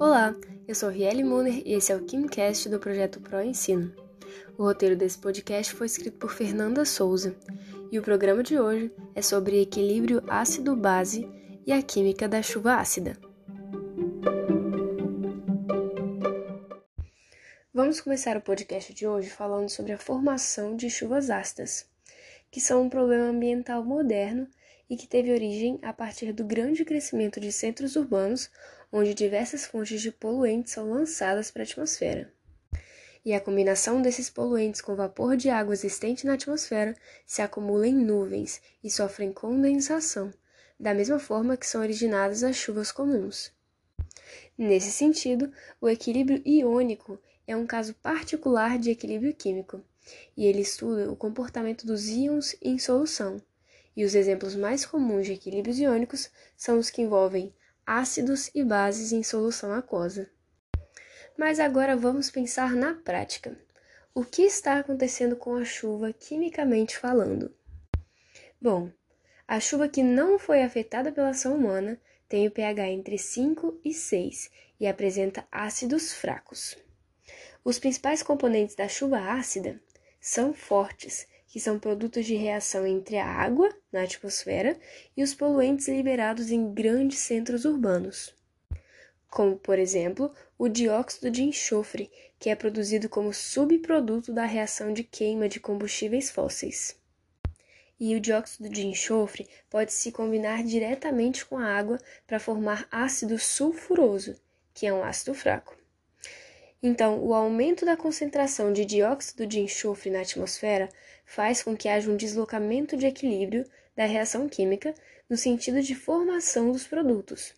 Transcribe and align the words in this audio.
Olá, 0.00 0.34
eu 0.66 0.74
sou 0.74 0.88
Riele 0.88 1.22
Muner 1.22 1.60
e 1.62 1.74
esse 1.74 1.92
é 1.92 1.94
o 1.94 2.02
KimCast 2.02 2.70
do 2.70 2.80
projeto 2.80 3.20
Pro 3.20 3.42
Ensino. 3.42 3.94
O 4.56 4.62
roteiro 4.62 4.96
desse 4.96 5.18
podcast 5.18 5.74
foi 5.74 5.88
escrito 5.88 6.16
por 6.16 6.32
Fernanda 6.32 6.86
Souza 6.86 7.36
e 7.92 7.98
o 7.98 8.02
programa 8.02 8.42
de 8.42 8.58
hoje 8.58 8.90
é 9.14 9.20
sobre 9.20 9.60
equilíbrio 9.60 10.22
ácido-base 10.26 11.28
e 11.66 11.70
a 11.70 11.82
química 11.82 12.26
da 12.26 12.40
chuva 12.40 12.76
ácida. 12.76 13.14
Vamos 17.74 18.00
começar 18.00 18.38
o 18.38 18.40
podcast 18.40 18.94
de 18.94 19.06
hoje 19.06 19.28
falando 19.28 19.68
sobre 19.68 19.92
a 19.92 19.98
formação 19.98 20.76
de 20.76 20.88
chuvas 20.88 21.28
ácidas, 21.28 21.86
que 22.50 22.58
são 22.58 22.84
um 22.84 22.88
problema 22.88 23.24
ambiental 23.24 23.84
moderno 23.84 24.48
e 24.88 24.96
que 24.96 25.06
teve 25.06 25.30
origem 25.30 25.78
a 25.82 25.92
partir 25.92 26.32
do 26.32 26.42
grande 26.42 26.86
crescimento 26.86 27.38
de 27.38 27.52
centros 27.52 27.96
urbanos, 27.96 28.50
onde 28.92 29.14
diversas 29.14 29.64
fontes 29.64 30.00
de 30.00 30.10
poluentes 30.10 30.72
são 30.72 30.90
lançadas 30.90 31.50
para 31.50 31.62
a 31.62 31.64
atmosfera. 31.64 32.32
E 33.24 33.32
a 33.32 33.40
combinação 33.40 34.00
desses 34.00 34.30
poluentes 34.30 34.80
com 34.80 34.96
vapor 34.96 35.36
de 35.36 35.50
água 35.50 35.74
existente 35.74 36.26
na 36.26 36.34
atmosfera 36.34 36.96
se 37.26 37.42
acumula 37.42 37.86
em 37.86 37.94
nuvens 37.94 38.60
e 38.82 38.90
sofrem 38.90 39.32
condensação, 39.32 40.32
da 40.78 40.94
mesma 40.94 41.18
forma 41.18 41.56
que 41.56 41.66
são 41.66 41.82
originadas 41.82 42.42
as 42.42 42.56
chuvas 42.56 42.90
comuns. 42.90 43.52
Nesse 44.56 44.90
sentido, 44.90 45.52
o 45.80 45.88
equilíbrio 45.88 46.42
iônico 46.46 47.20
é 47.46 47.54
um 47.54 47.66
caso 47.66 47.94
particular 47.94 48.78
de 48.78 48.90
equilíbrio 48.90 49.34
químico, 49.34 49.82
e 50.36 50.46
ele 50.46 50.60
estuda 50.60 51.12
o 51.12 51.16
comportamento 51.16 51.86
dos 51.86 52.08
íons 52.08 52.56
em 52.62 52.78
solução 52.78 53.40
e 53.96 54.04
os 54.04 54.14
exemplos 54.14 54.54
mais 54.54 54.86
comuns 54.86 55.26
de 55.26 55.32
equilíbrios 55.32 55.78
iônicos 55.78 56.30
são 56.56 56.78
os 56.78 56.90
que 56.90 57.02
envolvem 57.02 57.52
ácidos 57.90 58.52
e 58.54 58.62
bases 58.62 59.10
em 59.10 59.20
solução 59.20 59.72
aquosa. 59.72 60.30
Mas 61.36 61.58
agora 61.58 61.96
vamos 61.96 62.30
pensar 62.30 62.76
na 62.76 62.94
prática. 62.94 63.58
O 64.14 64.24
que 64.24 64.42
está 64.42 64.78
acontecendo 64.78 65.34
com 65.34 65.56
a 65.56 65.64
chuva 65.64 66.12
quimicamente 66.12 66.96
falando? 66.96 67.52
Bom, 68.62 68.92
a 69.46 69.58
chuva 69.58 69.88
que 69.88 70.04
não 70.04 70.38
foi 70.38 70.62
afetada 70.62 71.10
pela 71.10 71.30
ação 71.30 71.56
humana 71.56 72.00
tem 72.28 72.46
o 72.46 72.50
pH 72.52 72.90
entre 72.90 73.18
5 73.18 73.80
e 73.84 73.92
6 73.92 74.50
e 74.78 74.86
apresenta 74.86 75.44
ácidos 75.50 76.12
fracos. 76.12 76.78
Os 77.64 77.80
principais 77.80 78.22
componentes 78.22 78.76
da 78.76 78.86
chuva 78.86 79.18
ácida 79.18 79.82
são 80.20 80.54
fortes 80.54 81.26
que 81.50 81.58
são 81.58 81.80
produtos 81.80 82.24
de 82.24 82.36
reação 82.36 82.86
entre 82.86 83.18
a 83.18 83.26
água 83.26 83.68
na 83.92 84.04
atmosfera 84.04 84.78
e 85.16 85.22
os 85.22 85.34
poluentes 85.34 85.88
liberados 85.88 86.52
em 86.52 86.72
grandes 86.72 87.18
centros 87.18 87.64
urbanos, 87.64 88.32
como, 89.28 89.56
por 89.56 89.76
exemplo, 89.76 90.32
o 90.56 90.68
dióxido 90.68 91.28
de 91.28 91.42
enxofre, 91.42 92.08
que 92.38 92.50
é 92.50 92.54
produzido 92.54 93.08
como 93.08 93.34
subproduto 93.34 94.32
da 94.32 94.44
reação 94.44 94.92
de 94.92 95.02
queima 95.02 95.48
de 95.48 95.58
combustíveis 95.58 96.30
fósseis. 96.30 96.96
E 97.98 98.14
o 98.14 98.20
dióxido 98.20 98.68
de 98.68 98.86
enxofre 98.86 99.48
pode 99.68 99.92
se 99.92 100.12
combinar 100.12 100.62
diretamente 100.62 101.44
com 101.44 101.58
a 101.58 101.66
água 101.66 101.98
para 102.28 102.38
formar 102.38 102.86
ácido 102.92 103.38
sulfuroso, 103.40 104.40
que 104.72 104.86
é 104.86 104.94
um 104.94 105.02
ácido 105.02 105.34
fraco. 105.34 105.79
Então, 106.82 107.22
o 107.22 107.34
aumento 107.34 107.84
da 107.84 107.96
concentração 107.96 108.72
de 108.72 108.84
dióxido 108.84 109.46
de 109.46 109.60
enxofre 109.60 110.10
na 110.10 110.20
atmosfera 110.20 110.88
faz 111.26 111.62
com 111.62 111.76
que 111.76 111.88
haja 111.88 112.10
um 112.10 112.16
deslocamento 112.16 112.96
de 112.96 113.06
equilíbrio 113.06 113.64
da 113.94 114.06
reação 114.06 114.48
química 114.48 114.94
no 115.28 115.36
sentido 115.36 115.82
de 115.82 115.94
formação 115.94 116.72
dos 116.72 116.86
produtos, 116.86 117.54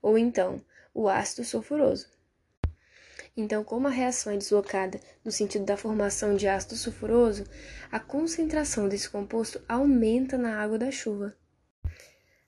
ou 0.00 0.16
então 0.16 0.64
o 0.94 1.08
ácido 1.08 1.44
sulfuroso. 1.44 2.08
Então, 3.36 3.64
como 3.64 3.88
a 3.88 3.90
reação 3.90 4.32
é 4.32 4.36
deslocada 4.36 5.00
no 5.24 5.32
sentido 5.32 5.64
da 5.64 5.76
formação 5.76 6.34
de 6.34 6.46
ácido 6.46 6.74
sulfuroso, 6.74 7.44
a 7.90 7.98
concentração 7.98 8.88
desse 8.88 9.08
composto 9.08 9.62
aumenta 9.68 10.36
na 10.36 10.58
água 10.58 10.78
da 10.78 10.90
chuva. 10.90 11.34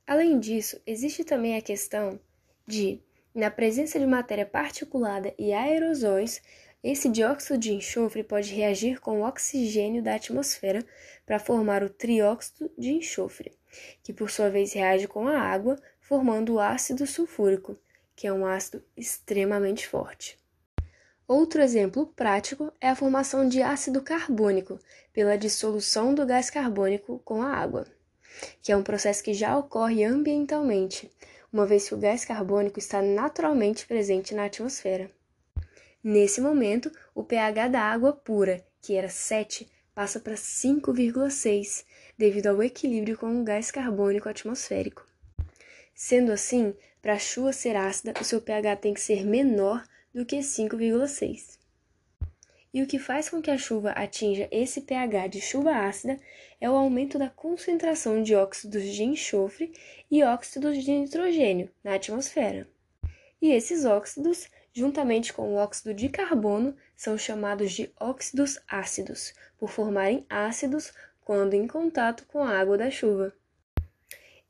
Além 0.07 0.39
disso, 0.39 0.79
existe 0.87 1.25
também 1.25 1.57
a 1.57 1.63
questão 1.63 2.21
de, 2.67 3.01
na 3.35 3.51
presença 3.51 3.99
de 3.99 4.07
matéria 4.07 4.47
particulada 4.47 5.35
e 5.37 5.53
aerosóis, 5.53 6.41
esse 6.83 7.09
dióxido 7.09 7.59
de 7.59 7.73
enxofre 7.73 8.23
pode 8.23 8.55
reagir 8.55 9.01
com 9.01 9.21
o 9.21 9.27
oxigênio 9.27 10.03
da 10.03 10.15
atmosfera 10.15 10.85
para 11.27 11.39
formar 11.39 11.83
o 11.83 11.89
trióxido 11.89 12.71
de 12.79 12.93
enxofre, 12.93 13.53
que 14.03 14.13
por 14.13 14.31
sua 14.31 14.51
vez 14.51 14.73
reage 14.75 15.09
com 15.09 15.27
a 15.27 15.39
água, 15.39 15.77
formando 15.99 16.55
o 16.55 16.61
ácido 16.61 17.07
sulfúrico, 17.07 17.77
que 18.15 18.27
é 18.27 18.33
um 18.33 18.47
ácido 18.47 18.85
extremamente 18.97 19.89
forte. 19.89 20.39
Outro 21.27 21.63
exemplo 21.63 22.07
prático 22.07 22.71
é 22.79 22.91
a 22.91 22.95
formação 22.95 23.49
de 23.49 23.63
ácido 23.63 24.03
carbônico 24.03 24.79
pela 25.11 25.39
dissolução 25.39 26.15
do 26.15 26.27
gás 26.27 26.51
carbônico 26.51 27.19
com 27.25 27.43
a 27.43 27.49
água, 27.49 27.87
que 28.63 28.71
é 28.71 28.77
um 28.77 28.83
processo 28.83 29.23
que 29.23 29.33
já 29.33 29.57
ocorre 29.57 30.05
ambientalmente, 30.05 31.11
uma 31.55 31.65
vez 31.65 31.89
que 31.89 31.95
o 31.95 31.99
gás 31.99 32.25
carbônico 32.25 32.81
está 32.81 33.01
naturalmente 33.01 33.87
presente 33.87 34.35
na 34.35 34.47
atmosfera. 34.47 35.09
Nesse 36.03 36.41
momento, 36.41 36.91
o 37.15 37.23
pH 37.23 37.69
da 37.69 37.81
água 37.81 38.13
pura, 38.13 38.61
que 38.83 38.97
era 38.97 39.09
7, 39.09 39.71
passa 39.95 40.19
para 40.19 40.35
5,6, 40.35 41.85
devido 42.19 42.49
ao 42.49 42.61
equilíbrio 42.61 43.17
com 43.17 43.41
o 43.41 43.45
gás 43.45 43.71
carbônico 43.71 44.29
atmosférico. 44.29 45.07
Sendo 45.95 46.33
assim, 46.33 46.75
para 47.01 47.13
a 47.13 47.21
chuva 47.21 47.53
ser 47.53 47.77
ácida, 47.77 48.15
o 48.21 48.25
seu 48.25 48.41
pH 48.41 48.75
tem 48.75 48.93
que 48.93 49.01
ser 49.01 49.25
menor 49.25 49.85
do 50.13 50.27
que 50.27 50.39
5,6. 50.39 51.57
E 52.75 52.83
o 52.83 52.87
que 52.87 52.99
faz 52.99 53.31
com 53.31 53.41
que 53.41 53.51
a 53.51 53.57
chuva 53.57 53.93
atinja 53.93 54.49
esse 54.51 54.83
pH 54.83 55.29
de 55.29 55.41
chuva 55.41 55.71
ácida 55.71 56.19
é 56.61 56.69
o 56.69 56.75
aumento 56.75 57.19
da 57.19 57.31
concentração 57.31 58.23
de 58.23 58.35
óxidos 58.35 58.83
de 58.83 59.05
enxofre 59.05 59.73
e 60.11 60.23
óxidos 60.23 60.85
de 60.85 60.91
nitrogênio 60.91 61.71
na 61.83 61.95
atmosfera. 61.95 62.69
E 63.41 63.53
esses 63.53 63.85
óxidos 63.85 64.49
juntamente 64.75 65.33
com 65.33 65.55
o 65.55 65.55
óxido 65.55 65.95
de 65.95 66.09
carbono, 66.09 66.77
são 66.97 67.17
chamados 67.17 67.73
de 67.73 67.93
óxidos 67.99 68.59
ácidos, 68.67 69.33
por 69.57 69.71
formarem 69.71 70.27
ácidos 70.29 70.93
quando 71.25 71.55
em 71.55 71.67
contato 71.67 72.27
com 72.27 72.43
a 72.43 72.59
água 72.59 72.77
da 72.77 72.91
chuva. 72.91 73.33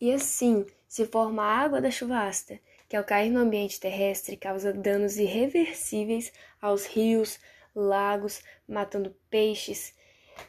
E 0.01 0.11
assim 0.11 0.65
se 0.89 1.05
forma 1.07 1.43
a 1.43 1.59
água 1.59 1.81
da 1.81 1.91
chuva 1.91 2.27
ácida, 2.27 2.59
que 2.89 2.97
ao 2.97 3.05
cair 3.05 3.31
no 3.31 3.41
ambiente 3.41 3.79
terrestre 3.79 4.37
causa 4.37 4.73
danos 4.73 5.19
irreversíveis 5.19 6.33
aos 6.61 6.87
rios, 6.87 7.39
lagos, 7.75 8.43
matando 8.69 9.15
peixes, 9.29 9.95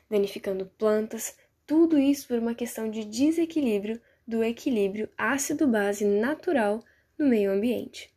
danificando 0.10 0.66
plantas, 0.78 1.36
tudo 1.66 1.98
isso 1.98 2.28
por 2.28 2.38
uma 2.38 2.54
questão 2.54 2.90
de 2.90 3.04
desequilíbrio 3.04 4.00
do 4.28 4.44
equilíbrio 4.44 5.10
ácido-base 5.18 6.06
natural 6.06 6.84
no 7.18 7.28
meio 7.28 7.52
ambiente. 7.52 8.14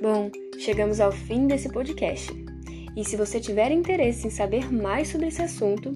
Bom, 0.00 0.30
chegamos 0.58 0.98
ao 0.98 1.12
fim 1.12 1.46
desse 1.46 1.68
podcast. 1.68 2.32
E 2.96 3.04
se 3.04 3.16
você 3.16 3.38
tiver 3.38 3.70
interesse 3.70 4.26
em 4.26 4.30
saber 4.30 4.72
mais 4.72 5.08
sobre 5.08 5.28
esse 5.28 5.42
assunto, 5.42 5.94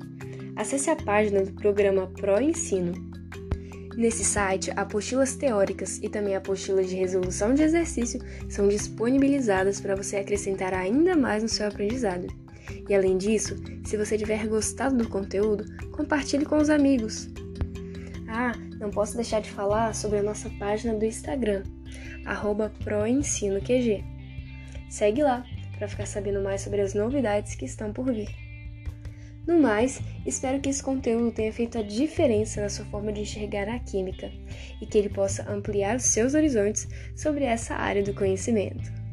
acesse 0.57 0.91
a 0.91 0.97
página 0.97 1.43
do 1.43 1.53
programa 1.55 2.07
Pro 2.09 2.41
Ensino. 2.41 3.14
Nesse 3.97 4.25
site, 4.25 4.73
apostilas 4.75 5.37
teóricas 5.37 5.99
e 6.03 6.09
também 6.09 6.35
apostilas 6.35 6.89
de 6.89 6.97
resolução 6.97 7.55
de 7.55 7.63
exercício 7.63 8.21
são 8.49 8.69
disponibilizadas 8.69 9.81
para 9.81 9.95
você 9.95 10.17
acrescentar 10.17 10.75
ainda 10.75 11.15
mais 11.15 11.43
no 11.43 11.49
seu 11.49 11.69
aprendizado. 11.69 12.27
E 12.89 12.95
além 12.95 13.17
disso, 13.17 13.57
se 13.85 13.97
você 13.97 14.19
tiver 14.19 14.47
gostado 14.47 14.97
do 14.97 15.09
conteúdo, 15.09 15.65
compartilhe 15.93 16.45
com 16.45 16.57
os 16.57 16.71
amigos. 16.71 17.29
Ah, 18.29 18.53
não 18.81 18.91
posso 18.91 19.15
deixar 19.15 19.41
de 19.41 19.51
falar 19.51 19.95
sobre 19.95 20.19
a 20.19 20.23
nossa 20.23 20.51
página 20.59 20.95
do 20.95 21.05
Instagram, 21.05 21.63
proensinoqg. 22.83 24.05
Segue 24.91 25.23
lá 25.23 25.45
para 25.79 25.89
ficar 25.89 26.07
sabendo 26.07 26.43
mais 26.43 26.63
sobre 26.63 26.81
as 26.81 26.95
novidades 26.95 27.55
que 27.55 27.65
estão 27.65 27.93
por 27.93 28.13
vir. 28.13 28.44
No 29.47 29.61
mais, 29.61 30.01
espero 30.25 30.59
que 30.59 30.71
esse 30.71 30.83
conteúdo 30.83 31.31
tenha 31.31 31.53
feito 31.53 31.77
a 31.77 31.83
diferença 31.83 32.63
na 32.63 32.71
sua 32.71 32.87
forma 32.87 33.13
de 33.13 33.21
enxergar 33.21 33.69
a 33.69 33.79
química 33.79 34.31
e 34.81 34.87
que 34.87 34.97
ele 34.97 35.11
possa 35.11 35.51
ampliar 35.51 35.97
os 35.97 36.05
seus 36.05 36.35
horizontes 36.35 36.89
sobre 37.15 37.45
essa 37.45 37.75
área 37.75 38.03
do 38.03 38.15
conhecimento. 38.15 39.04